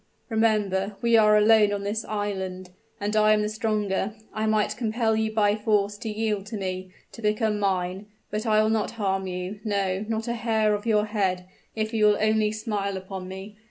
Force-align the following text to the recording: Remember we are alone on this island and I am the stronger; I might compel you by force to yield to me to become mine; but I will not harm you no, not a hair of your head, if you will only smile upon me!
Remember 0.29 0.95
we 1.03 1.15
are 1.15 1.37
alone 1.37 1.71
on 1.71 1.83
this 1.83 2.03
island 2.05 2.71
and 2.99 3.15
I 3.15 3.33
am 3.33 3.43
the 3.43 3.49
stronger; 3.49 4.15
I 4.33 4.47
might 4.47 4.75
compel 4.75 5.15
you 5.15 5.31
by 5.31 5.55
force 5.55 5.95
to 5.99 6.09
yield 6.09 6.47
to 6.47 6.57
me 6.57 6.89
to 7.11 7.21
become 7.21 7.59
mine; 7.59 8.07
but 8.31 8.47
I 8.47 8.63
will 8.63 8.71
not 8.71 8.89
harm 8.97 9.27
you 9.27 9.59
no, 9.63 10.03
not 10.09 10.27
a 10.27 10.33
hair 10.33 10.73
of 10.73 10.87
your 10.87 11.05
head, 11.05 11.45
if 11.75 11.93
you 11.93 12.05
will 12.05 12.17
only 12.19 12.51
smile 12.51 12.97
upon 12.97 13.27
me! 13.27 13.57